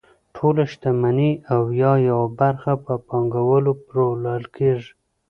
ټوله 0.35 0.63
شتمني 0.71 1.31
او 1.53 1.61
یا 1.81 1.93
یوه 2.09 2.27
برخه 2.39 2.73
په 2.85 2.93
پانګوالو 3.07 3.71
پلورل 3.87 4.43
کیږي. 4.55 4.89